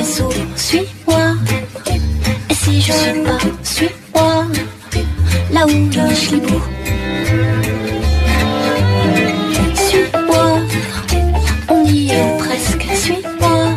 [0.00, 1.34] là où je sais sourire, suis-moi.
[2.50, 4.46] Et si je suis pas, suis-moi,
[5.52, 6.68] là où je suis libre.
[9.74, 10.60] Suis-moi,
[11.68, 13.76] on y est presque, suis-moi.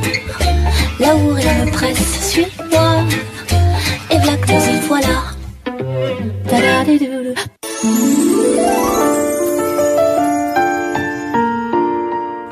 [0.99, 3.03] Là où rien ne presse, suis-moi.
[4.11, 5.23] Et voilà que nous y voilà.
[6.49, 7.33] Ta-da-di-dou-dou.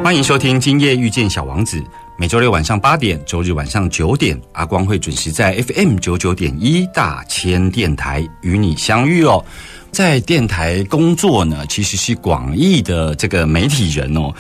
[0.03, 1.77] 欢迎收听《今夜遇见小王子》，
[2.22, 9.44] 每周六晚上八点，周日晚上九点，阿光会准时在 FM 九九点一大千电台与你相遇哦。
[9.91, 14.31] 在电台工作呢，其实是广义的这个媒体人哦。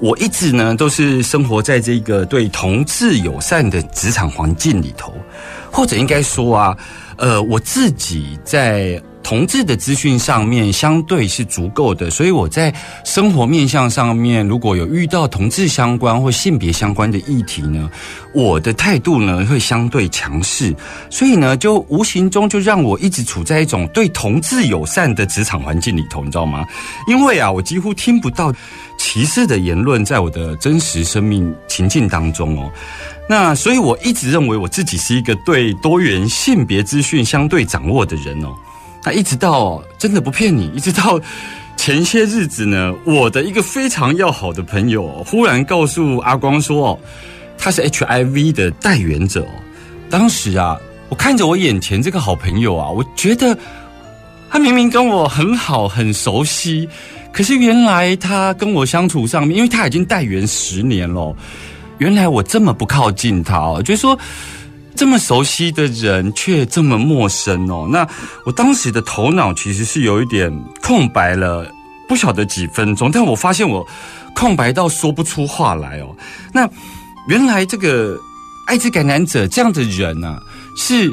[0.00, 5.14] 我一直呢都是生活在这个对同志友善的职场环境里头，
[5.70, 6.76] 或者应该说啊，
[7.16, 9.00] 呃，我自己在。
[9.30, 17.88] 同志的资讯上面相对是足够的，所以我在生活面向上面，如果有遇到同志相关或性别相关的议题呢，
[18.34, 20.74] 我的态度呢会相对强势，
[21.10, 26.66] 所以呢就无形中就让我一直处在一种对同志友善的职场环境里头，你知道吗？
[27.06, 28.52] 因为啊，我几乎听不到
[28.98, 32.68] 歧视的言论在我的真实生命情境当中哦。
[33.28, 38.48] 那所以我一直认为我自己是一个对多元性别资讯相对掌握的人哦。
[39.04, 41.18] 那一直到真的不骗你，一直到
[41.76, 46.98] 前些日子呢，我的一个非常要好的朋友忽然告诉阿光说，哦，
[47.56, 49.46] 他是 HIV 的代言者。
[50.10, 50.78] 当时啊，
[51.08, 53.56] 我看着我眼前这个好朋友啊，我觉得
[54.50, 56.86] 他明明跟我很好很熟悉，
[57.32, 61.34] 可是原来他跟我相处上面，因为他已经代言十年了，
[61.96, 64.18] 原来我这么不靠近他哦，就是说。
[64.96, 68.06] 这么熟悉的人却这么陌生哦，那
[68.44, 70.52] 我当时的头脑其实是有一点
[70.82, 71.66] 空白了，
[72.08, 73.86] 不晓得几分钟，但我发现我
[74.34, 76.14] 空白到说不出话来哦。
[76.52, 76.68] 那
[77.28, 78.18] 原来这个
[78.66, 80.38] 艾滋感染者这样的人啊，
[80.76, 81.10] 是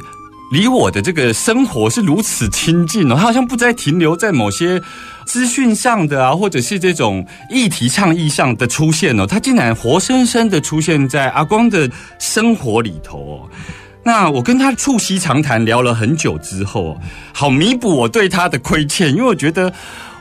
[0.52, 4.82] 离我的这个生活是如此亲近哦，他好像不再停留在某些。
[5.28, 13.36] 资讯上的啊，或者是这种议题倡议上的出现哦，他竟然活生生的出现在阿光的生活里头哦。
[14.04, 16.98] 那我跟他促膝长谈聊了很久之后，
[17.34, 19.72] 好弥补我对他的亏欠，因为我觉得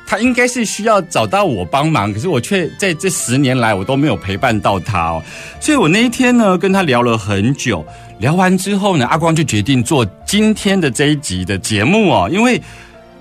[0.09, 5.22] 他应该是需要找到我帮忙，可是我却在这十年来我都没有陪伴到他哦。
[5.61, 7.87] 所以我那一天呢跟他聊了很久，
[8.19, 12.61] 聊完之后呢，阿光就决定做今天的这一集的节目哦，因为。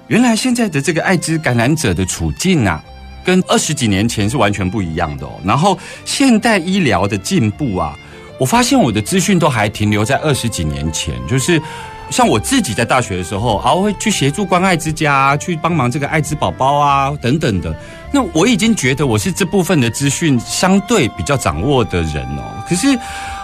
[0.08, 2.84] 原来现在的这个艾滋感染者的处境啊，
[3.24, 5.32] 跟二十几年前是完全不一样的哦。
[5.44, 7.98] 然后现代医疗的进步啊，
[8.40, 11.16] 我发现我的资讯都还停留在二十几年前。
[11.28, 11.60] 就是
[12.12, 17.76] 像我自己在大学的时候，啊，我会去协助关爱之家，去帮忙这个艾滋宝宝啊等等的。
[18.12, 22.64] 那我已经觉得我是这部分的资讯相对比较掌握的人哦。
[22.70, 22.88] 可是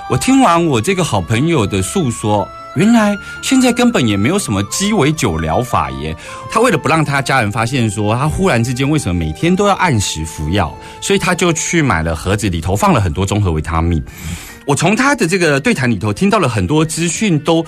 [0.08, 2.48] 我听完我这个好朋友的诉说。
[2.76, 6.16] 原来现在根本也没有什么鸡尾酒疗法耶。
[6.50, 14.02] 他为了不让他家人发现，说他忽然之间为什么每天都要按时服药，所以他就去买了盒子，里头放了很多综合维他命。
[14.66, 17.66] 我从他的这个对谈里头听到了很多资讯，都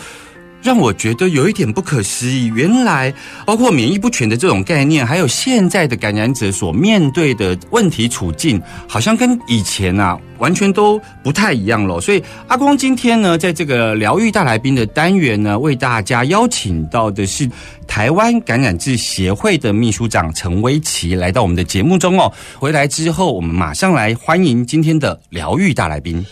[0.64, 2.46] 让我觉得有一点不可思议。
[2.56, 3.14] 原来
[3.46, 10.18] 包括免疫不全的这种概念，还有现在的感染者所面对的问题处境，好像跟以前啊。
[10.40, 17.50] 完全都不太一样了，所以阿光今天呢，在这个疗愈大来宾的单元呢，为大家邀请到的是
[17.88, 22.30] 台湾感染治协会的秘书长陈威奇来到我们的节目中哦。
[22.60, 26.26] 回来之后，我们马上来欢迎今天的疗愈大来宾。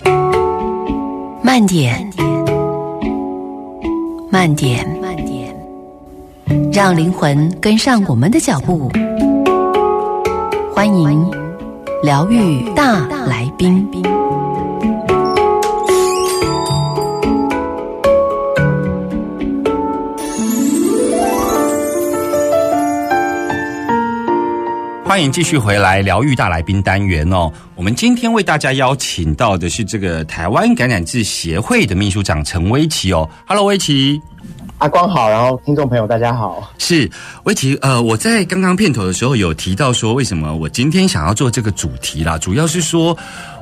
[1.41, 2.11] 慢点，
[4.31, 5.53] 慢点，慢点，
[6.71, 8.89] 让灵魂跟上我们的脚步。
[10.73, 11.29] 欢迎
[12.01, 13.85] 疗愈大来宾。
[25.11, 27.51] 欢迎继续回来疗愈大来宾单元哦。
[27.75, 33.29] 我们今天为大家邀请到的是这个台湾感染志协会的秘书长陈威奇哦。
[33.45, 34.21] Hello，威奇。
[34.77, 36.71] 阿光好，然后听众朋友大家好。
[36.77, 37.11] 是
[37.43, 42.37] 威奇，呃，我在刚刚片头的时候有提到说，为什么我今天想要做这个主题啦？
[42.37, 43.15] 主要是说，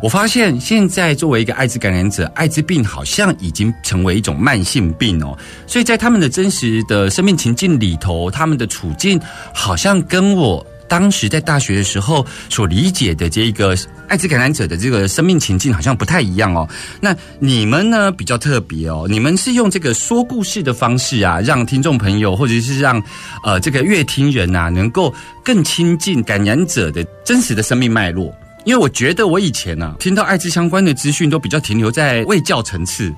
[0.03, 5.35] 我发现现在作为一个艾滋感染者，艾滋病好像已经成为一种慢性病哦，
[5.65, 9.19] 所以在他们的真实的生命情境里头，他们的处境
[9.51, 10.63] 好像跟我。
[10.89, 13.77] 当时在大学的时候所理解的这个
[14.07, 16.67] 艾滋感染者的这个生命情境好像不太一样哦。
[16.99, 23.01] 那你们呢比较特别哦，你们是用这个说故事的方式啊，让听众朋友或者是让
[23.43, 25.13] 呃这个乐听人啊，能够
[25.45, 28.33] 更亲近感染者的真实的生命脉络。
[28.65, 33.13] 因为我觉得我以前呢听到艾滋相关的资讯都比较停留在卫教层次。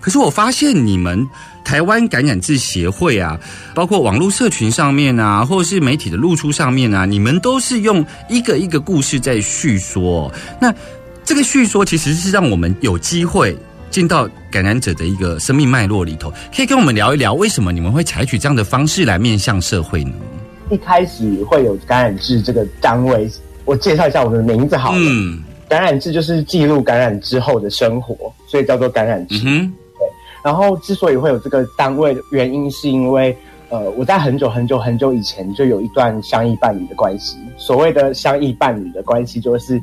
[0.00, 1.28] 可是我发现你们
[1.62, 3.38] 台湾感染志协会啊，
[3.74, 10.32] 包括网络社群上面啊，或者是媒体的露出上面啊，你们都是用一个一个故事在叙说。
[10.60, 10.74] 那
[11.22, 13.56] 这个叙说其实是让我们有机会
[13.90, 20.12] 进到感染者的一个生命脉络里头，可以跟我们聊一聊，为什么你们会采取这样的方式来面向社会呢？
[20.70, 23.30] 一开始会有感染志这个单位，
[23.64, 24.98] 我介绍一下我们的名字好了。
[25.00, 29.68] 嗯，感染志就是记录感染之后的生活，所以叫做感染志。
[30.42, 33.36] 然后之所以会有这个单位的原因，是因为，
[33.68, 37.36] 呃，我在很久很久很久以前就有一段相依伴侣的关系。
[37.56, 39.80] 所谓的相依伴侣的关系，就是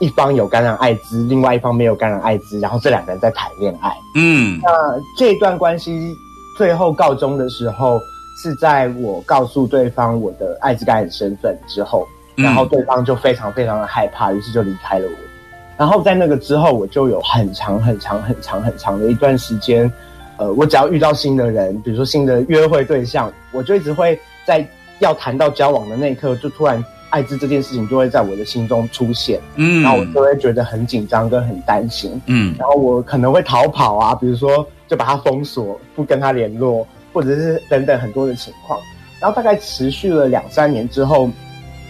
[0.00, 3.92] 一方有感染艾滋，另外一方没有感染艾滋，然后这两个人在谈恋爱。
[4.16, 4.70] 嗯，那
[5.16, 6.14] 这段关系
[6.58, 8.00] 最后告终的时候，
[8.42, 15.31] 是在我告诉对方我的艾滋感染身份之后，然后对方就非常非常的害怕，于是就离开了我。
[15.76, 19.90] 然后在那个之后，我就有很长很长很长很长的一段时间，
[20.36, 24.64] 呃，我只要遇到新的人，比如说新的约会对象，我就一直会在
[25.00, 38.78] 要谈到交往的那一刻，就突然艾滋这件事情就会在我的心中出现，嗯，然后我就会觉得很紧张跟很担心，嗯，然后我可能会逃跑啊，比如说就把他封锁，不跟他联络，或者是等等很多的情况，
[39.18, 41.28] 然后大概持续了两三年之后，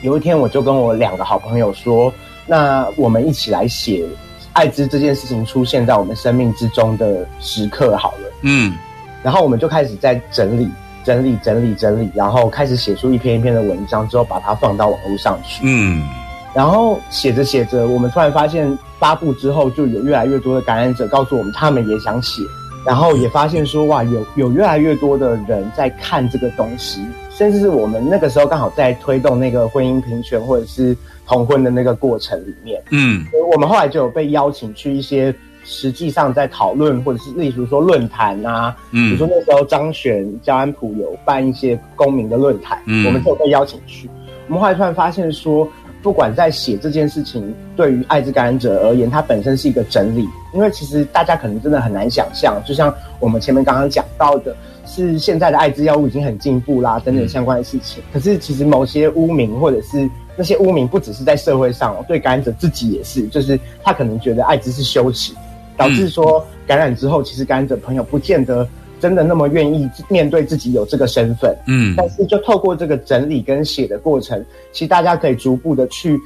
[0.02, 2.10] 有一天我就跟我两个好朋友说。
[2.46, 4.04] 那我们一起来写
[4.52, 8.76] 艾滋这件事情出现在我们生命之中的时刻好了，嗯，
[9.22, 10.68] 然后我们就开始在整理、
[11.04, 16.06] 整理、整理、整理，然后开始写出一篇一篇的文章，之后把它放到网络上去，嗯，
[16.52, 22.42] 然后写着写着，我们突然发现发布之后，就有越来越多的感染者告诉我们，他们也想写，
[22.84, 27.00] 然后也发现说，哇，有有越来越多的人在看这个东西，
[27.36, 30.96] 甚至是我们那个时候刚好在推动那个婚姻平权，或者是。
[31.24, 35.32] 同婚的那个过程里面，嗯，我们后来就有被邀请去一些
[35.64, 44.10] 实际上在讨论，或者是例如说论坛啊，嗯，比如说那时候张选、焦安普有办一些公民的论坛，嗯，我们就被邀请去。
[44.48, 45.66] 我们后来突然发现说，
[46.02, 54.54] 不管在写这件事情，对于艾滋感染者而言，它本身是一个整理，因为其实大家可能真的很难想象，就像我们前面刚刚讲到的，
[54.86, 58.02] 是现在的艾滋药物已经很进步啦，等等相关的事情。
[58.12, 65.32] 可是其实某些污名或者是那些污名不只是在社会上，对感染者自己也是，就是他可能觉得艾滋是羞耻，
[65.76, 68.68] 导致说感染之后，其实感染者朋友不见得
[69.00, 71.56] 真的那么愿意面对自己有这个身份。
[71.66, 76.18] 嗯，但是就透过这个整理跟写的过程，其实大家可以逐步的去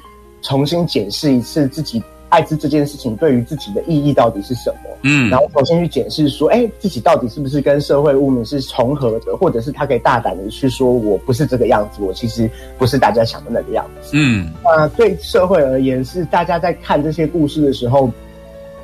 [0.42, 2.02] 重新检视一次自己。
[2.28, 4.90] 艾滋这件事情对于自己的意义到底是什么？
[5.02, 14.10] 嗯，然后首先去检视说，哎，自己到底是不是跟社会污名是重合的，或者是他可以大胆的去说，我不是这个样子，我其实不是大家想的那个样子。
[14.14, 18.10] 嗯，那对社会而言，是大家在看这些故事的时候，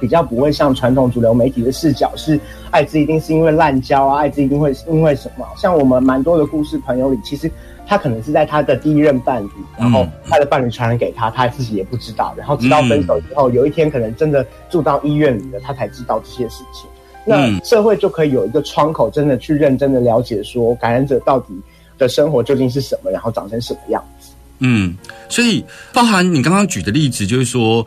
[0.03, 2.39] 比较不会像传统主流媒体的视角，是
[2.73, 5.47] 艾滋一定是因为滥交啊，艾滋一定会因为什么？
[5.57, 7.49] 像我们蛮多的故事朋友里，其实。
[7.85, 16.89] 他可能是在他的第一任伴侣，然后他的伴侣传染给他，他自己也不知道，然后直到分手之后，有一天可能真的住到医院里了，他才知道这些事情。
[17.27, 21.53] 那社会就可以有一个窗口，真的去认真的了解，说感染者到底
[21.99, 24.31] 的生活究竟是什么，然后长成什么样子。
[24.61, 24.97] 嗯，
[25.29, 27.85] 所以包含你刚刚举的例子，就是说。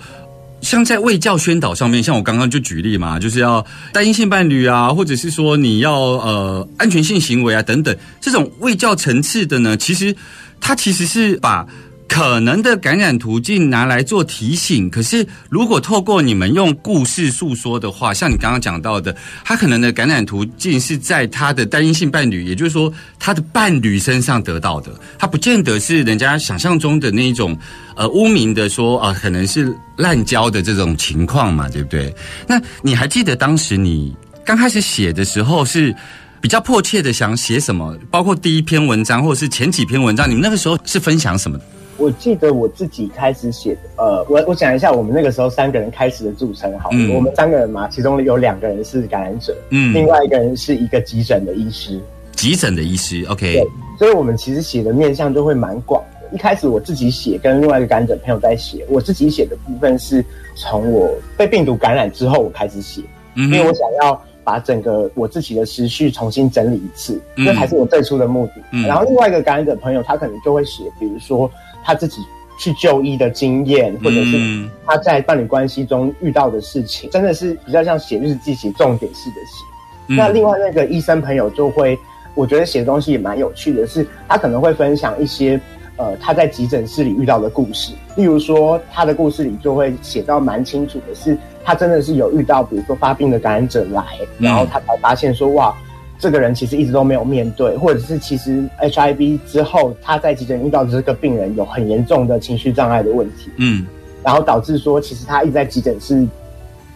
[0.66, 10.14] 像在卫教宣导上面，像我刚刚就举例嘛，就是要单一性伴侣啊，或者是说你要呃安全性行为啊等等，这种卫教层次的呢，其实
[10.60, 11.66] 它其实是把
[12.08, 27.58] 可能的感染途径拿来做提醒，可是如果透过你们用故事诉说的话，像你刚刚讲到的，他可能的感染途径是在他的单一性伴侣，也就是说他的伴侣身上得到的，他不见得是人家想象中的那一种
[27.96, 32.14] 呃污名的说啊，可能是滥交的这种情况嘛，对不对？
[32.48, 35.94] 那你还记得当时你刚开始写的时候是？
[36.42, 37.98] 比较迫切的想写什么？
[38.12, 41.60] 包括第一篇文章，或者是前几篇文章，你们那个时候是分享什么？
[41.98, 52.00] 我记得我自己开始写的，呃，我我讲一下我们那个时候三个人开始的组成，好，我们三个人嘛，其中有两个人是感染者，嗯，另外一个人是一个急诊的医师，
[52.34, 56.36] 急诊的医师，OK，对，所以我们其实写的面向就会蛮广的。
[56.36, 60.24] 一开始我自己写，跟另外一个感染者朋友在写，我自己写的部分是
[60.56, 63.02] 从我被病毒感染之后我开始写，
[63.36, 64.22] 因为我想要。
[64.46, 68.62] 把整个我自己的思绪重新整理一次，这才是我最初的目的。
[68.88, 71.50] 然后另外一个感染者朋友，他可能就会写，比如说
[71.86, 72.22] 他自己
[72.60, 80.16] 去就医的经验，或者是他在伴侣关系中遇到的事情，真的是比较像写日记、写重点式的写。
[80.16, 81.98] 那另外那个医生朋友就会，
[82.34, 85.62] 我觉得写的东西也蛮有趣的，是他可能会分享一些
[85.98, 91.38] 呃他在急诊室里遇到的故事，例如说他的故事里就会写到蛮清楚的是。
[91.68, 94.06] 他真的是有遇到，比如说发病的感染者来，
[94.38, 95.76] 然后他才发现说，哇，
[96.18, 103.86] 这个人其实一直都没有面对，或者是其实 HIV 之后他在急诊遇到的这个病人有很严重的情绪障碍的问题，嗯，
[104.24, 106.26] 然后导致说其实他一直在急诊室，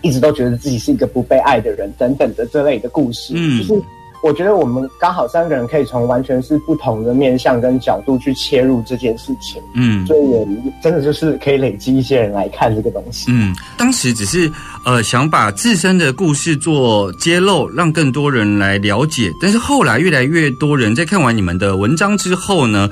[0.01, 3.81] 一直都觉得自己是一个不被爱的人等等的这类的故事，嗯，就是。
[4.21, 10.47] 我觉得我们刚好三个人可以从完全是不同的面向跟角度去切入这件事情，嗯，所以也
[10.83, 13.27] 真的就是可以累积一些人来看这个东西。
[13.29, 14.51] 嗯，当时只是
[14.85, 19.31] 呃想把自身的故事做揭露，让更多人来了解。
[19.41, 22.89] 但是后来越来越多人在看完你们的文章之后呢，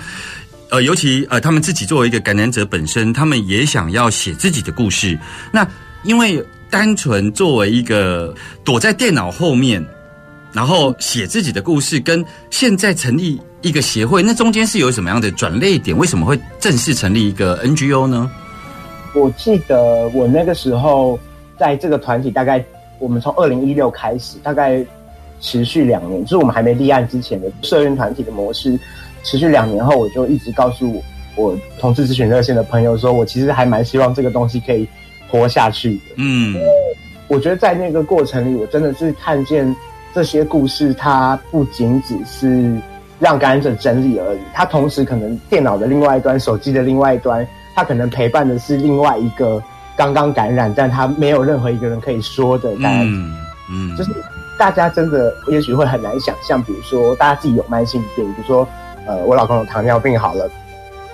[0.70, 5.20] 呃，尤其呃他们自己作为一个感染者本身，他们也想要写自己的故事。
[5.52, 5.68] 那
[6.04, 9.86] 因为单纯作为一个躲在电脑后面。
[10.54, 15.96] 然后写自己的故事，跟现在成立一个协会，那中间是有什么样的转捩点？
[15.96, 18.32] 为什么会正式成立一个 NGO 呢？
[19.14, 21.20] 我记得我那个时候
[21.58, 22.64] 在这个团体，大概
[23.00, 24.84] 我们从二零一六开始，大概
[25.42, 28.80] 持续两年，就是我们还没立案之前的社运团体的模式，
[29.24, 31.04] 持续两年后，我就一直告诉
[31.36, 34.88] 我同志咨询热线的朋友，说我其实还蛮希望这个东西可以
[35.28, 36.02] 活下去的。
[36.16, 36.56] 嗯，
[37.28, 39.76] 我觉得在那个过程里，我真的是看见。
[40.14, 42.76] 这些故事，它不仅只是
[43.20, 49.62] 让感染者整理而已，它同时可能电脑的另外一端、手机的另外一端，它可能陪伴的是另外一个
[49.96, 53.12] 刚刚感染，但他没有任何一个人可以说的感染者。
[53.70, 54.12] 嗯，就是
[54.58, 58.68] 大家真的也许会很难想象，比如说大家自己有慢性病，比如说
[59.06, 60.50] 呃，我老公有糖尿病，好了，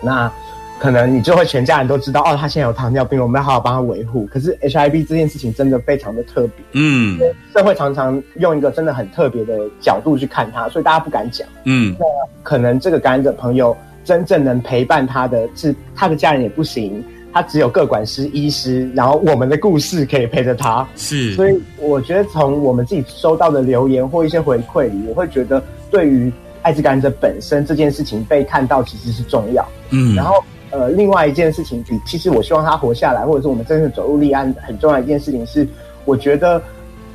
[0.01, 0.31] 那。
[0.79, 4.25] 可能你就会全家人都知道哦，他现在有糖尿病，我们要好好帮他维护。
[4.25, 7.17] 可是 HIV 这件事情真的非常的特别，嗯，
[7.53, 11.95] 社会常常用一个真的很特别的角度去看他，所以大家不敢讲，嗯。
[11.97, 12.05] 那
[12.41, 17.01] 可能这个感染者朋友真正能陪伴他的是他的家人也不行，
[17.31, 21.33] 他只有各管师、医师，然后我们的故事可以陪着他，是。
[21.35, 26.29] 所以我觉得从我们自己收到的留言或一些回馈里，我会觉得对于
[26.61, 30.43] 艾滋感染者本身这件事情被看到其实是重要，嗯，然后。
[30.73, 35.67] 呃，另外一件事情比，其实我希望他活下来，或者是我们真正走入立案，很重要一件事情是，
[36.03, 36.59] 我觉得，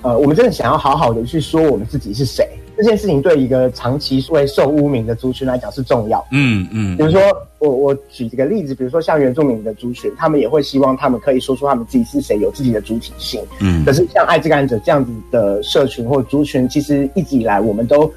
[0.03, 2.49] 呃，我们真的想要好好的去说我们自己是谁。
[2.77, 6.25] 这件事情对一个长期会受污名的族群来讲是重要。
[6.31, 6.97] 嗯嗯。
[6.97, 7.21] 比如说，
[7.59, 13.43] 我我举一个例子，比如说像原住民的族群，他们也会希望他们可以说出他们自己是谁，有自己的主体性。
[13.61, 13.85] 嗯。
[13.85, 18.09] 可是像艾滋感染者这样子的社群或族群，其实一直以来我们都。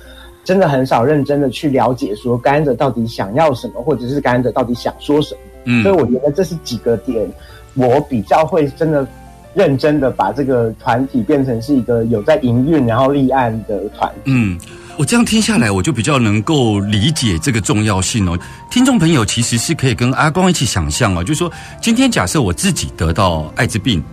[0.43, 5.41] 真的很少认真的去了解说感染者到底想要什么，或者是感染者到底想说什么。
[5.65, 7.31] 嗯，所以我觉得这是几个点，
[7.75, 9.07] 我比较会真的
[9.53, 14.11] 认真的把这个团体变成是一个有在营运然后立案的团。
[14.23, 14.57] 嗯，
[14.97, 18.35] 我这样听下来，我就比较能够理解这个重要性哦。
[18.71, 24.03] 听众朋友其实是可以跟阿光一起想象哦，就是说今天假设我自己得到艾滋病。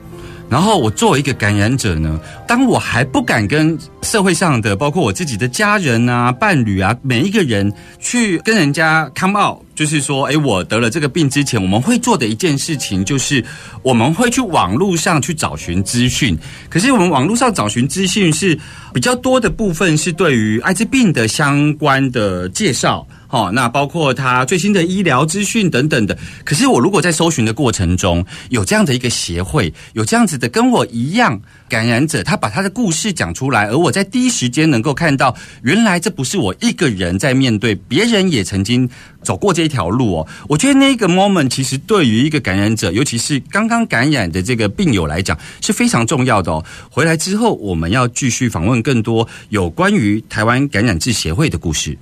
[0.48, 13.44] 然后我作为一个感染者呢，当我还不敢跟社会上的，包括我自己的家人啊、伴侣啊，每一个人去跟人家 come out，就是说，哎，我得了这个病之前，我们会做的一件事情，就是
[13.82, 16.38] 我们会去网络上去找寻资讯。
[16.70, 18.58] 可是我们网络上找寻资讯是
[18.94, 23.06] 比较多的部分是对于艾滋病的相关的介绍。
[23.30, 26.16] 哦，那包括他最新的医疗资讯等等的。
[26.44, 38.88] 可是我如果在搜寻的过程中有这样的一个协会，有这样子的跟我一样感染者，他把他的故事讲出来，而我在第一时间能够看到，原来这不是我一个人在面对，别人也曾经
[39.22, 40.26] 走过这一条路哦。
[40.48, 46.64] 我觉得那个 moment 其实对于一个感染者，尤其是刚刚感染的这个病友来讲是非常重要的哦。
[46.90, 51.98] 回来之后，我们要继续访问更多有关于台湾感染治协会的故事。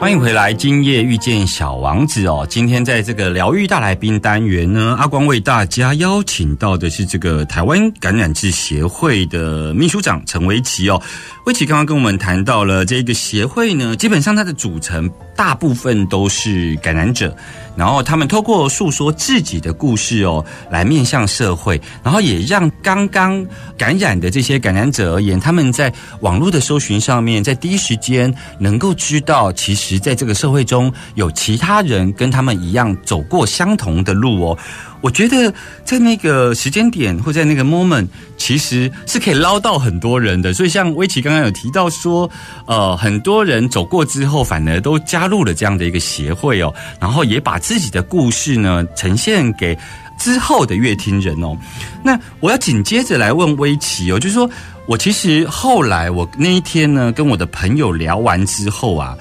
[0.00, 2.46] 欢迎回来，今夜遇见小王子哦。
[2.48, 11.02] 今天在这个疗愈大来宾单元呢，阿光为大家邀请到的是这个台湾感染治协会的秘书长陈维奇哦。
[11.46, 17.32] 维奇刚刚跟我们谈到了这个协会呢，基本上它的组成大部分都是感染者。
[17.76, 25.92] 然后他们透过诉说自己的故事哦，来面向社会，然后也让刚刚感染的这些感染者而言，他们在
[26.22, 34.58] 网络的搜寻上面，在第一时间能够知道，其实在这个社会中有其他人跟他们一样走过相同的路哦。
[35.00, 35.52] 我觉得
[35.84, 40.52] 在那个时间点或在那个 moment，其实是可以捞到很多人的。
[40.52, 42.28] 所以像威奇刚刚有提到说，
[42.66, 49.78] 呃，很多人走过之后，反而都加入了这样的一个协会哦，然后也把自己的故事呢呈现给
[50.18, 51.56] 之后的乐听人哦。
[52.02, 54.50] 那我要紧接着来问威奇哦，就是说
[54.86, 59.16] 我其实后来我那一天呢跟我的朋友聊完之后啊，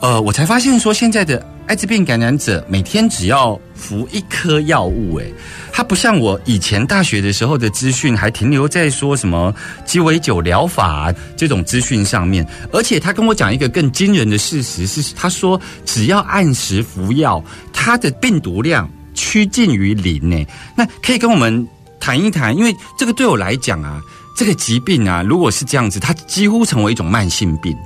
[0.00, 1.46] 呃，我才发现说现在的。
[1.70, 5.32] 艾滋病感染者每天只要服一颗药物，诶，
[5.72, 9.54] 它不像我以前大学的时候的资讯还停留在说什么
[9.86, 17.40] 鸡尾酒疗法这种资讯上面，而且他跟我讲一个更惊人的事实是，他说只要按时服药，
[17.72, 20.44] 它的病毒量趋近于零呢。
[20.76, 21.64] 那可以跟我们
[22.00, 24.02] 谈一谈，因为这个对我来讲啊，
[24.36, 27.76] 这个疾病啊，如果是这样子，它几乎成为一种慢性病，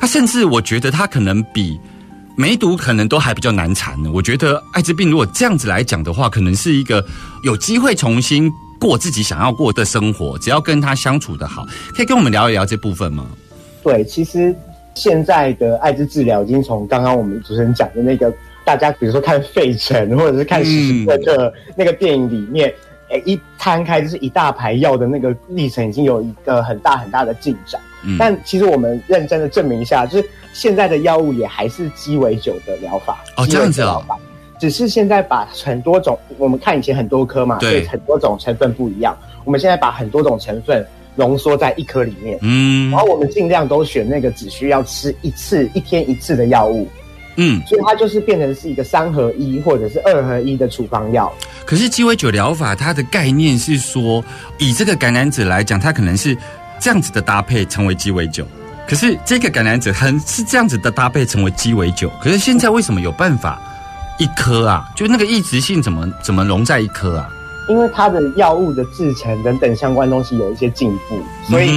[0.00, 1.78] 它甚至我觉得它可能比。
[2.36, 4.10] 梅毒可能都还比较难缠呢。
[4.12, 7.04] 我觉得艾滋病如果这样子来讲的话，可能是一个
[7.42, 13.26] 有机会重新过自己想要过的生活，只要跟他相处的好，可以跟我们聊一聊这部分吗？
[13.82, 14.54] 对，其实
[14.94, 18.32] 现在的艾滋治疗已经从刚刚我们主持人讲的那个
[18.64, 22.72] 大家比如说看《费城》或者是看《史特克》那个电影里面，
[23.10, 27.80] 哎，一摊开就是一大排药的那个历程，已经有一个很大很大的进展。
[28.18, 34.04] 但其实我们认真的证明一下，就是现在的药物也还是鸡尾酒的疗法哦，这样子哦，
[34.58, 46.88] 只是现在把很多种，我们看以前很多颗嘛，对，很多种成分不一样，我们现在把很多种成分浓缩在一颗里面，嗯，然后我们尽量都选那个只需要吃一次、一天一次的药物，
[47.36, 51.30] 嗯，所以它就是变成是一个三合一或者是二合一的处方药。
[51.66, 54.24] 可是鸡尾酒疗法它的概念是说，
[54.58, 56.36] 以这个感染者来讲，它可能是。
[56.78, 58.46] 这样子的搭配成为鸡尾酒，
[58.88, 63.60] 可是这个橄榄籽很是这样子的搭配成为鸡尾酒，可是现在为什么有办法
[64.18, 64.88] 一颗啊？
[64.94, 67.28] 就那个抑制性怎么怎么融在一颗啊？
[67.68, 71.68] 因为它的药物的制成等等相关东西有一些进步，所以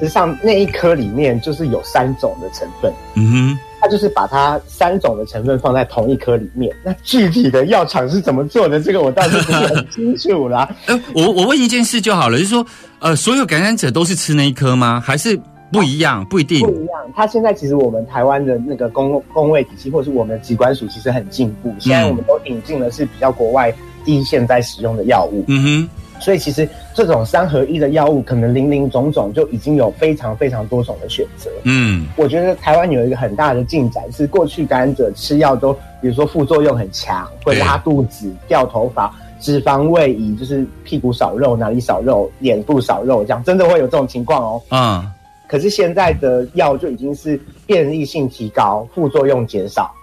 [0.00, 2.92] 实际上那一颗里面就是有三种的成分。
[3.14, 3.58] 嗯哼。
[3.80, 6.74] 它就是把它三种的成分放在同一颗里面。
[6.84, 8.80] 那具体的药厂是怎么做的？
[8.80, 10.68] 这个我倒是不是很清楚啦。
[10.86, 12.66] 呃，我我问一件事就好了，就是说，
[12.98, 15.00] 呃，所有感染者都是吃那一颗吗？
[15.04, 15.38] 还是
[15.72, 16.24] 不一样？
[16.26, 16.96] 不一定不一样。
[17.14, 21.74] 它现在其实我们台湾的那个公公卫体系，或是我们的机关署，其实很进步。
[21.78, 23.72] 现在我们都引进的是比较国外
[24.04, 25.44] 第一线在使用的药物。
[25.48, 25.88] 嗯哼。
[26.20, 31.50] 所以其实这种三合一的药物，可能零零总总就已经有非常非常多种的选择。
[31.64, 44.62] 嗯，我觉得台湾有一个很大的进展，是过去感染者吃药都，比如说副作用很强，会拉肚子、掉头发、脂肪位移，就是屁股少肉、哪里少肉、脸部少肉，这样真的会有这种情况哦。
[44.70, 45.12] 嗯，
[45.46, 49.94] 可是现在的药就已经是便利性提高，副作用减少。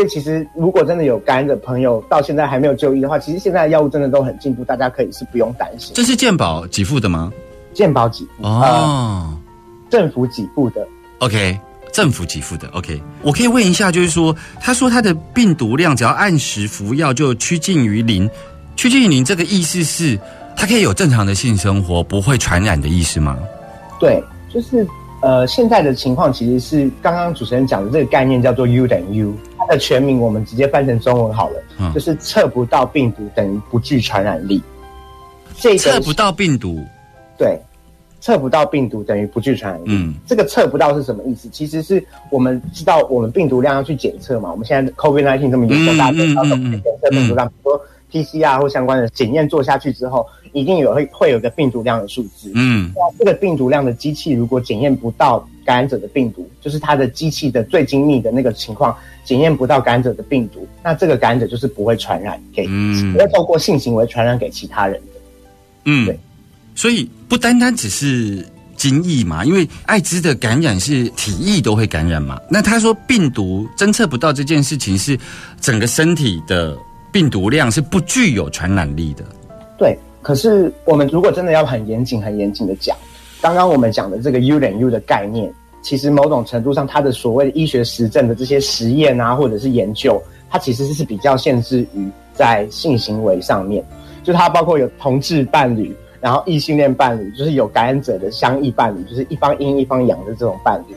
[0.00, 5.92] 所以其实，如果真的有感染的朋友到现在还没有就医的话，其实现在的药物真的都很进步，大家可以是不用担心。
[5.94, 7.30] 这是健保给付的吗？
[7.74, 9.36] 健保给付哦，
[9.90, 10.88] 政府给付的。
[11.18, 11.60] OK，
[11.92, 12.66] 政府给付的。
[12.68, 18.26] OK，我可以问一下，就是说，他说他的病毒量只要按时服药就趋近于零，
[18.76, 20.18] 趋近于零，这个意思是
[20.56, 23.38] 他可以有正常的性生活，不会传染的意思吗？
[24.00, 24.86] 对，就是。
[25.22, 34.60] 呃，现在的情况其实是刚刚主持人讲的这个概念叫做 U 等于 U，它的全名我们直接翻成中文好了，就是测不到病毒等于不具传染力。
[35.56, 36.82] 这测不到病毒，
[37.36, 37.60] 对，
[38.20, 39.86] 测不到病毒等于不具传染力。
[39.88, 41.48] 嗯，这个测不到是什么意思？
[41.50, 47.46] 其实是我们知道我们病毒量要去检测嘛，我们现在 COVID nineteen 这么严重，大家都要怎么检测病毒量？
[47.48, 47.80] 比如说
[48.12, 52.50] PCR 或相关的检验做下去之后，一定有会会有个病毒量的数字。
[52.54, 62.66] 嗯，那这个病毒量的机器如果检验不到感染者的病毒，就是它的机器的最精密的那个情况检验不到感染者的病毒，那这个感染者就是不会传染给，
[63.12, 65.20] 不会透过性行为传染给其他人的。
[65.84, 66.18] 嗯，对，
[66.74, 68.44] 所以不单单只是。
[68.76, 72.40] 精液嘛，因为艾滋的感染是体液都会感染嘛。
[72.48, 75.20] 那他说病毒侦测不到这件事情是
[75.60, 76.74] 整个身体的
[77.12, 79.24] 病毒量是不具有传染力的。
[79.78, 82.96] 对，可是我们如果真的要很严谨、很严谨的讲，
[83.40, 93.84] 刚刚我们讲的这个 U 等 U 的概念，其实某种程度上，它的所谓的医学实证的这些实验啊，或者是研究，它其实是比较限制于在性行为上面，
[94.22, 95.94] 就它包括有同志伴侣。
[96.22, 100.94] 然后异性恋伴侣就是有感染者的相异伴侣，就是一方阴一方阳的这种伴侣，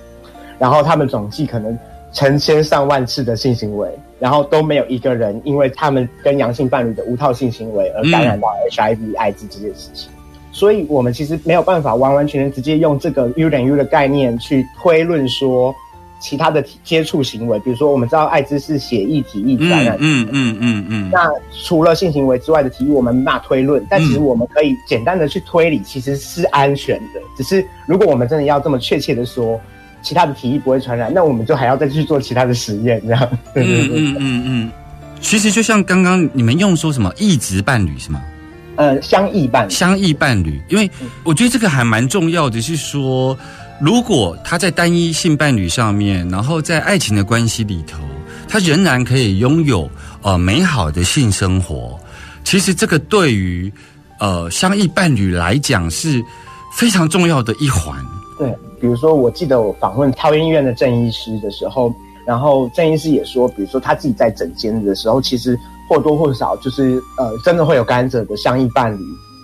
[0.60, 1.80] 然后他们总计可能
[2.14, 10.10] 成千上万次的性行为，然后都没有一个人因为他们跟阳性伴侣的无套性行为而感染到 HIV 艾滋这件事情，
[10.52, 15.76] 所以我们其实没有办法完完全全直接用这个 U 等于 U 的概念去推论说。
[16.20, 21.10] 其他的接触行为，比如说我们知道艾滋是血液体液感染，嗯嗯嗯嗯。
[21.12, 21.30] 那
[21.66, 27.20] 除了性行为之外的体液，我们没法推论，但其实我们可以简单的去推理，其实是安全的。
[27.36, 29.60] 只是如果我们真的要这么确切的说，
[30.04, 33.30] 其他的体液不会传染，那我们就还要再去做其他的实验，这样。
[33.56, 34.72] 嗯嗯嗯嗯。
[35.22, 38.22] 其实就像刚刚你们用说什么异质伴侣是吗？
[38.76, 40.90] 呃，相异伴相异伴侣，因为
[41.24, 43.38] 我觉得这个还蛮重要的，是说。
[43.82, 48.00] 如果他在单一性伴侣上面，然后在爱情的关系里头，
[48.48, 49.90] 他仍然可以拥有
[50.22, 52.00] 呃美好的性生活，
[52.46, 53.74] 其实这个对于
[54.20, 56.24] 呃相异伴侣来讲是
[56.78, 57.98] 非常重要的一环。
[58.38, 61.90] 对，比如说我记得我访问桃园医院的郑医师的时候，
[62.26, 69.00] 然后郑医师也说，比如说他自己在诊间的时候，其实或多或少就是呃真的会有感染者的相异伴侣。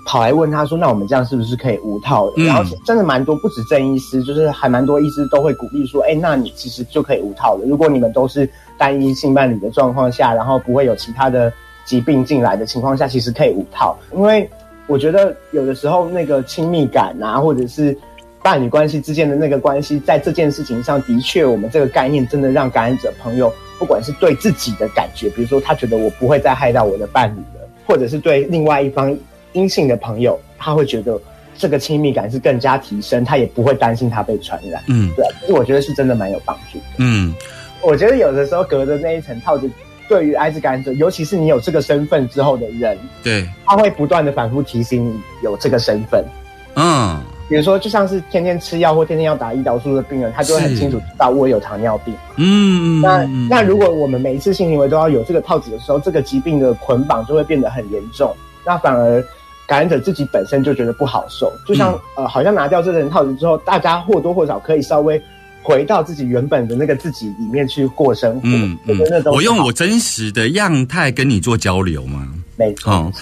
[0.06, 7.66] 跑来问他说：“那我们这样是不是可以无套？”然后真的蛮多，不止郑医师，就是还蛮多医师都会鼓励说：“哎，那你其实就可以无套了。
[7.66, 11.54] 如果你们都是单一性伴侣的状况下，然后不会有其他的
[11.86, 13.96] 疾病进来的情况下，其实可以无套。
[14.12, 14.50] 因为
[14.88, 17.96] 我觉得有的时候那个亲密感啊，或者是
[18.42, 29.18] 伴侣关系之间的那个关系，在这件事情上的确，我们这个概念真的让感染者朋友，不管是对自己的感觉，比如说他觉得我不会再害到我的伴侣了，或者是对另外一方。
[29.54, 31.20] 阴性的朋友，他会觉得
[31.58, 34.80] 这个亲密感是更加提升，他也不会担心他被传染。
[34.88, 36.84] 嗯，对，其实我觉得是真的蛮有帮助的。
[37.00, 37.34] 嗯，
[37.82, 39.68] 我觉得有的时候隔着那一层套子，
[40.08, 46.24] 对于艾滋感染者，尤其是你有这个身份之后的人，对，他会不断的反复提醒你有这个身份。
[46.76, 52.16] 嗯，比如说就像是天天吃药或天天要打胰岛素的病人，他就会很清楚知道我有糖尿病。
[52.38, 58.34] 嗯，那那如果我们每一次性行为都要有这个套子的时候，这个疾病的捆绑就会变得很严重，
[58.66, 59.22] 那反而。
[59.68, 65.22] 感染者自己本身就觉得不好受，就像呃，好像拿掉这个人套子之后，大家或多或少可以稍微
[65.62, 68.42] 回到自己原本的那个自己里面去过生活。
[68.46, 69.00] 嗯嗯，
[69.32, 72.28] 我用我真实的样态跟你做交流吗？
[72.58, 73.14] 没错。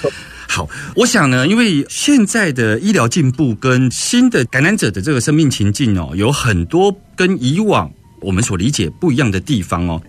[0.48, 10.02] 好，我想呢，因为现在的医疗进步跟新的感染者的这个生命情境哦，有很多跟以往我们所理解不一样的地方哦。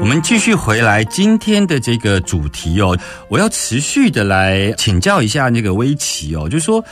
[0.00, 2.96] 我们继续回来今天的这个主题哦，
[3.28, 6.84] 我要持续的来请教一下那个威奇哦，就是说。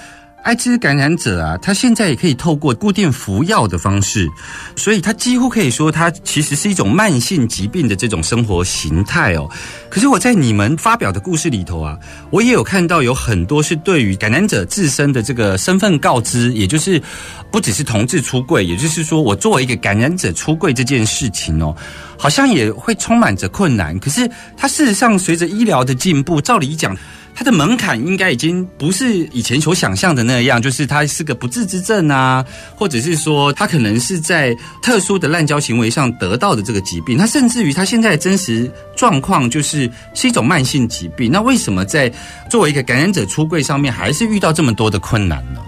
[0.47, 4.29] 艾滋感染者啊，他现在也可以透过固定服药的方式，
[4.77, 9.51] 所以他几乎可以说，他其实是一种慢性疾病的这种生活形态哦。
[9.91, 11.99] 可是我在你们发表的故事里头啊，
[12.31, 17.03] 我也有看到有很多是对于感染者自身的这个身份告知，也就是
[17.51, 21.75] 不只是同志出柜，也就是说我作为一个感染者出柜这件事情哦，
[22.17, 23.99] 好像也会充满着困难。
[23.99, 26.97] 可是它事实上随着医疗的进步，照理讲。
[27.39, 32.43] 它的门槛应该已经不是以前所想象的那样，就是它是个不治之症啊，
[32.75, 41.31] 或者是说它可能是在特殊的滥交行为上得到的这个疾病，它甚至于它现在真实状况就是是一种慢性疾病。
[41.31, 42.11] 那为什么在
[42.49, 45.61] 作为一个感染者出柜上面还是遇到这么多的困难呢？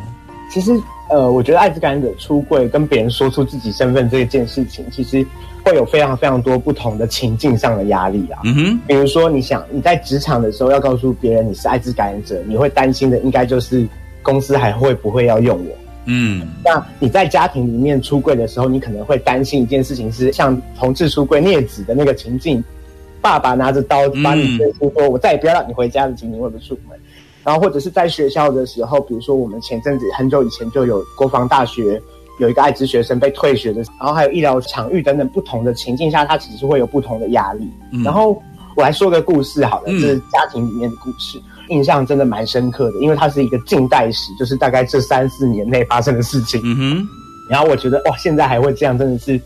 [0.51, 0.73] 其实，
[1.11, 5.25] 呃，我觉得艾滋感染者出柜跟别人说出自己身份这件事情，其实。
[5.65, 13.87] 会有非常非常多不同的情境上的压力啊，嗯哼，比如说你想你在职场的时候要告诉别人你是艾滋感染者，你会担心的应该就是
[14.23, 22.65] 公司还会不会要用我，嗯，那你在家庭里面出柜的时候，你可能会担心一件事情是像同志出柜孽子的那个情境，
[23.21, 26.99] 爸爸拿着刀把你推出，说我再也不要让你回家的情景会不会出门？
[27.45, 32.01] 然后或者是在学校的时候，比如说我们前阵子很久以前就有国防大学。
[32.39, 37.69] 有一个艾滋学生被退学的，然后还有医疗场域等等不同的情境下，他其实会有不同的压力。
[38.05, 38.41] 然后
[38.77, 46.61] 我来说个故事好了，这是家庭里面的故事，印象真的蛮深刻的，因为它是一个近代史，就是大概这三四年内发生的事情。
[46.65, 47.09] 嗯哼，
[47.51, 49.41] 然后我觉得哇，现在还会这样，真的是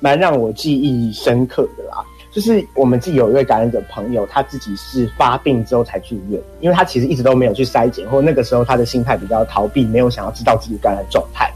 [0.00, 2.02] 蛮让我记忆深刻的啦。
[2.30, 11.50] 就是我们自己有一位感染者朋友，他自己是发病之后才去医院，因为他其实一直都没有去筛检，或那个时候他的心态比较逃避，没有想要知道自己感染状态。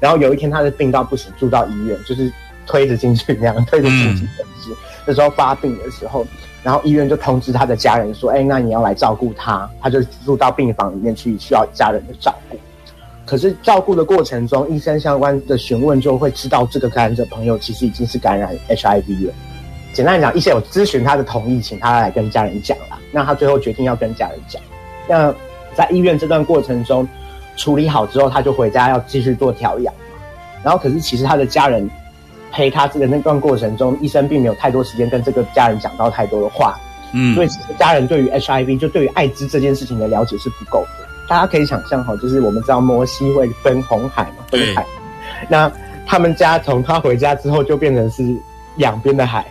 [0.00, 2.32] 然后有一天他的病到不行，住到医院，就是
[2.66, 4.70] 推着进去那样，推着进去诊室。
[5.04, 6.26] 那时候发病的时候，
[6.62, 12.58] 然后医院就通知他的家人说：“哎，那你要来照顾他。”他就住到病房里面去，需要家人的照顾。
[13.24, 19.32] 可是照顾的过程中，医生相关的询问就会知道这个感染者朋友其实已经是感染 HIV 了。
[19.92, 22.98] 简单讲，医生有咨询他的同意，请他来跟家人讲了。
[23.10, 24.60] 那他最后决定要跟家人讲。
[25.08, 25.34] 那
[25.74, 27.08] 在医院这段过程中
[27.56, 30.00] 处理好之后，他就回家要继续做调养嘛。
[30.62, 31.88] 然后，可是其实他的家人
[32.52, 36.78] 陪他这个那段过程中，医生并没有太多时间跟这个家人讲到太多的话。
[37.12, 41.06] 嗯，所以其实家人对于 HIV 就对于艾滋这件事情的了解是不够的。
[41.28, 44.84] 大家可以想象哈，就是我们知道摩西会分红海嘛，分海。
[45.48, 45.70] 那
[46.06, 48.22] 他们家从他回家之后，就变成是
[48.76, 49.46] 两边的海。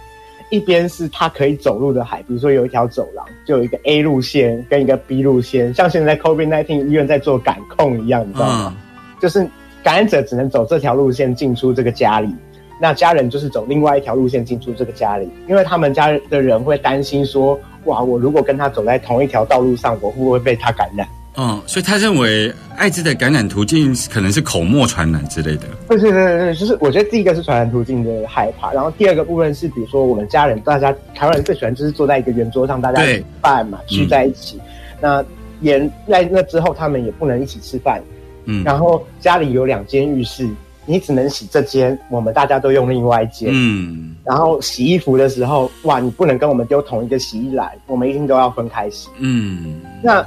[0.56, 8.76] 一边是他可以走路的海，比如说有一条走廊，就有一个 A 路线跟一个 B 路线，像现在 COVID-19 医院在做感控一样，你知道吗？
[9.22, 9.48] 就是
[9.84, 12.34] 感染者只能走这条路线进出这个家里，
[12.82, 21.08] 那家人就是走另外一条路线进出这个家里，因为他们家的人会担心说，哇，我如果跟他走在同一条道路上，我会不会被他感染？
[21.38, 25.64] 嗯，所以他认为艾滋的感染途径可能是口沫传染之类的。
[25.90, 34.60] 对对对对，就是我觉得第一个是传染途径的害怕，然后第二个部分是，比如说我们家人，大家台湾人最喜欢就是坐在一个圆桌上，大家吃饭嘛，聚在一起。
[35.02, 35.24] 那
[35.60, 38.02] 也在那之后，他们也不能一起吃饭。
[38.46, 40.48] 嗯，然后家里有两间浴室，
[40.86, 43.50] 你只能洗这间，我们大家都用另外一间。
[43.52, 49.10] 嗯，然后洗衣服的时候，哇，你不能跟我们丢同一个洗衣篮，我们一定都要分开洗。
[49.20, 50.26] 嗯，那。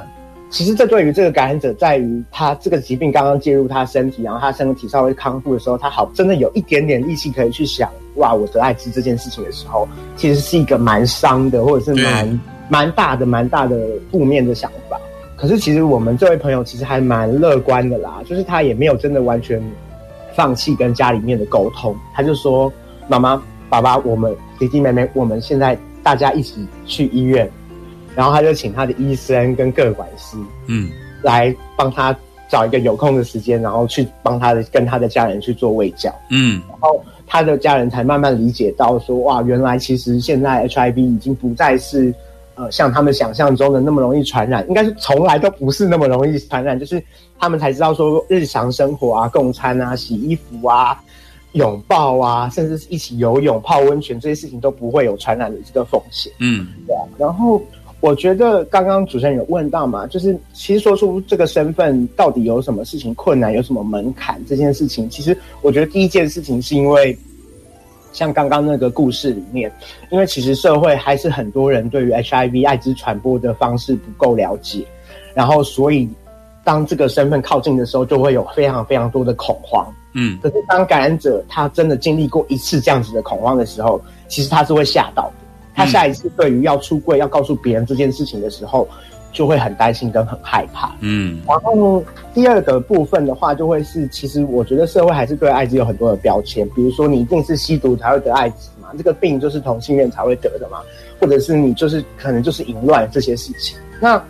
[0.51, 13.79] 其实这对于这个感染者，在于他这个疾病刚刚介入他身体，然后他身体稍微康复的时候，他好真的有一点点力气可以去想，哇，我得艾滋这件事情的时候，其实是一个蛮伤的，或者是蛮蛮大的、蛮大的
[14.11, 14.99] 负面的想法。
[15.37, 19.63] 可是其实我们这位朋友其实还蛮乐观的啦，就是他也没有真的完全
[20.35, 22.73] 放弃跟家里面的沟通，他就说
[23.07, 27.49] ：“妈妈、爸爸，我们弟弟妹妹，我们现在大家一起去医院。”
[28.19, 30.91] 然后他就请他的医生跟各管师，嗯，
[31.23, 32.13] 来帮他
[32.49, 42.13] 找一个有空的时间，然后去帮他的跟他的家人去做卫教，嗯，然后他的家人才慢慢理解到说，哇，原来其实现在 HIV 已经不再是
[42.57, 47.01] 呃像他们想象中的那么容易传染，应该是从来都不是那么容易传染，就是
[47.39, 51.01] 他们才知道说日常生活啊、共餐啊、洗衣服啊、
[51.53, 57.63] 拥抱啊，甚至是一起游泳、泡温泉这些事情都不会有传染的这个风险，嗯，对，然后。
[58.01, 67.19] 我觉得刚刚主持人有问到嘛，就是其实说出这个身份到底有什么事情困难，有什么门槛这件事情，其实我觉得第一件事情是因为，
[68.13, 69.73] 像刚刚那个故事里面，
[70.13, 74.85] 因为其实社会还是很多人对于 HIV 艾滋传播的方式不够了解，
[75.35, 76.09] 然后所以
[76.63, 79.85] 当这个身份靠近的时候，就会有非常非常多的恐慌。
[80.15, 85.33] 嗯，可是当感染者他真的经历过一次这样子的恐慌的时候，其实他是会吓到。
[85.79, 88.89] 他下一次对于要出柜、要告诉别人这件事情的时候，
[89.33, 90.91] 就会很担心跟很害怕。
[91.01, 92.03] 嗯，然后
[92.35, 100.79] 第二个部分的话，就会是其实我觉得社会还是对艾滋有很多的标签，比如说你一定是吸毒才会得艾滋嘛，这个病就是同性恋才会得的嘛，
[101.21, 103.79] 或者是你就是可能就是淫乱这些事情。
[104.01, 104.21] 那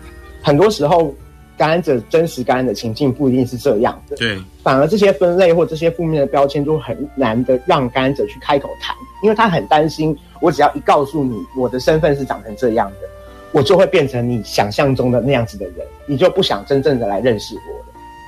[0.43, 1.11] 很多时候
[1.59, 10.17] 感染者真实感染的情境不一定是这样的，对，反而这些分类或这些负面的标签就很难的让感染者去开口谈，因为他很担心。
[10.39, 13.07] 我只要一告诉你我的身份是长成这样的，
[13.51, 17.85] 我就会变成你想象中的那样子的人，你就不想真正的来认识我了。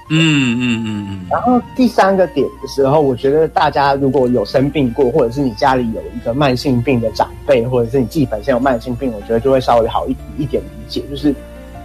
[0.10, 1.26] 嗯嗯嗯嗯。
[1.30, 11.34] 然后第三个点的时候，我觉得大家如果有生病过，或者是你家里有一个慢性病的长辈，或者是你自己本身有慢性病，我觉得就会稍微好一一点理解，就是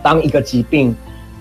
[0.03, 0.93] 当一个疾病。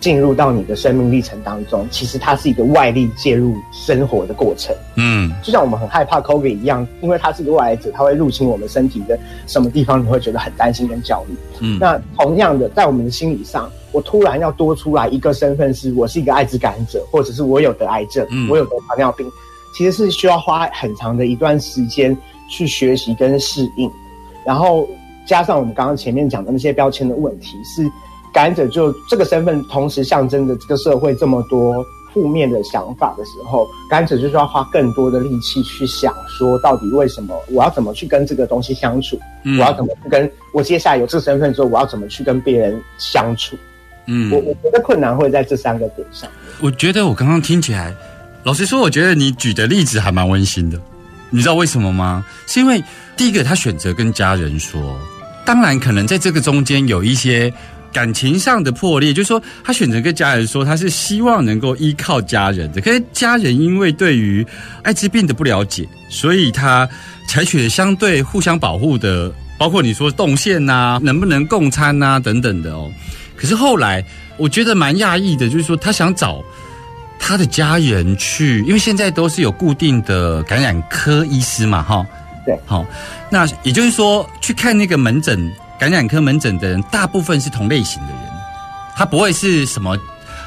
[0.05, 4.75] 进入到你的生命历程当中，其实它是一个外力介入生活的过程。
[4.97, 11.35] 嗯，就像我们很害怕 COVID 一样，因为它是一个外来者，它会入侵我们身体的什么地方，你会觉得很担心跟焦虑。
[11.59, 19.27] 嗯，那同样的，在我们的心理上，我突然要多出来一个身份，是我是一个艾滋感染者，或者是我有得癌症，我有得糖尿病，
[19.75, 22.15] 其实是需要花很长的一段时间
[22.47, 23.89] 去学习跟适应，
[24.45, 24.87] 然后
[25.25, 27.89] 加上我们刚刚前面讲的那些标签的问题是。
[28.35, 39.17] 感染者就这个身份，同时象征着这个社会这么多负面的想法的时候，感染者就是要花更多的力气去想，说到底为什么我要怎么去跟这个东西相处？
[39.57, 43.55] 我要怎么去跟我接下来有这个身份之后，我要怎么去跟别人相处？
[44.07, 46.29] 嗯，我我觉得困难会在这三个点上。
[46.59, 47.95] 我觉得我刚刚听起来，
[48.43, 50.77] 老实说，我觉得你举的例子还蛮温馨的。
[51.29, 52.25] 你知道为什么吗？
[52.47, 52.83] 是因为
[53.15, 54.99] 第一个，他选择跟家人说，
[55.45, 57.53] 当然可能在这个中间有一些。
[57.95, 62.81] 感情上的破裂，就是说他选择跟家人说，他是希望能够依靠家人的。
[62.81, 64.45] 可是家人因为对于
[64.83, 66.85] 艾滋病的不了解，所以他
[67.25, 72.91] 采取了相对互相保护的，包括你说动线呐，能不能共餐呐等等的哦。
[73.37, 74.03] 可是后来
[74.35, 76.43] 我觉得蛮讶异的，就是说他想找
[77.17, 82.05] 他的家人去，因为现在都是有固定的感染科医师嘛，哈，
[82.45, 82.85] 对，好，
[83.29, 85.49] 那也就是说去看那个门诊。
[85.79, 88.21] 感染科门诊的人大部分是同类型的人，
[88.95, 89.97] 他不会是什么，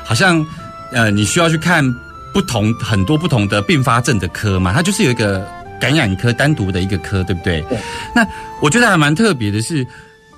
[0.04, 0.44] 好像
[0.90, 1.84] 呃，你需要去看
[2.32, 5.46] 不同很多不同的并发症的科嘛，他就是有一个
[5.78, 7.60] 感染科单独的一个科，对不对？
[7.68, 7.78] 对。
[8.14, 8.26] 那
[8.62, 9.86] 我觉得还蛮特别的是，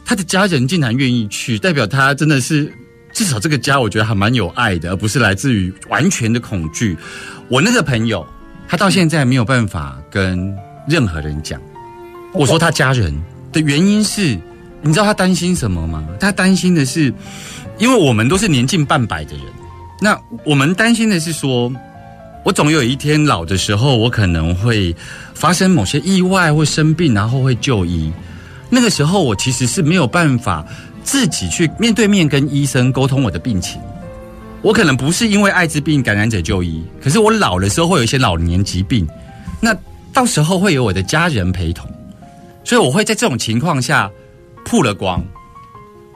[0.04, 2.72] 他的家人竟然愿意去，代表他真的是
[3.12, 6.98] 至少这个家，我觉得还蛮有爱的，而不是来自于完全的恐惧。
[7.48, 8.26] 我那个朋友，
[8.68, 10.52] 他到现在没有办法跟
[10.88, 11.60] 任何人讲，
[12.32, 13.16] 我说他家人
[13.52, 14.36] 的原因是。
[14.82, 16.02] 你知道他担心什么吗？
[16.18, 17.12] 他担心的是，
[17.78, 19.44] 因为我们都是年近半百的人，
[20.00, 21.70] 那我们担心的是说，
[22.42, 24.96] 我总有一天老的时候，我可能会
[25.34, 28.10] 发生某些意外或生病，然后会就医。
[28.70, 30.64] 那个时候，我其实是没有办法
[31.04, 33.78] 自己去面对面跟医生沟通我的病情。
[34.62, 39.06] 我可能不是因为艾滋病感染者就医，可是我老的时候会有一些老年疾病，
[39.60, 39.76] 那
[40.10, 41.86] 到时候会有我的家人陪同，
[42.64, 44.10] 所以我会在这种情况下。
[44.70, 45.20] 曝了光，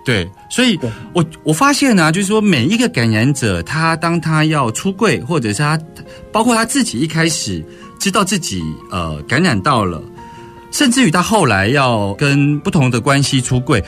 [0.04, 0.78] 对，所以
[1.12, 5.76] 我我发现呢，就是说每一个感染者，他当他要出柜，或者是他
[6.30, 7.64] 包括他自己一开始
[7.98, 8.62] 知道自己
[8.92, 10.00] 呃感染到了，
[10.70, 13.82] 甚至于他后来要跟不同的关系出柜，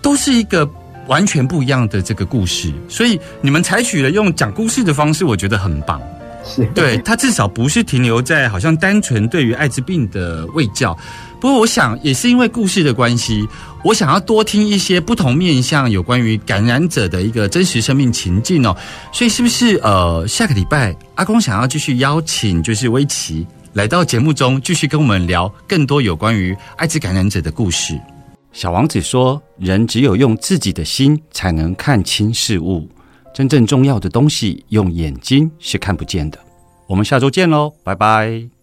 [0.00, 0.68] 都是一个
[1.08, 2.72] 完全不一样的这个故事。
[2.88, 6.00] 所以你们采取了用讲故事的方式，我觉得很棒。
[6.44, 10.96] 是对他至少不是停留在好像单纯对于艾滋病的卫教。
[11.42, 13.44] 不过，我想也是因为故事的关系，
[13.82, 18.76] 我想要多听一些不同面向有关于感染者的一个真实生命情境哦。
[19.12, 28.00] 所以，是不是呃，下个礼拜阿公想要继续邀请就是威奇来到节目中，继续跟我们聊更多有关于艾滋感染者的故事？
[28.52, 32.88] 小王子说：“人只有用自己的心才能看清事物，
[33.34, 36.38] 真正重要的东西用眼睛是看不见的。”
[36.86, 38.61] 我们下周见喽，拜拜。